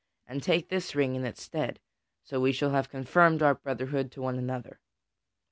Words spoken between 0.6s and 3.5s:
thou this ring in its stead; so we shall have confirmed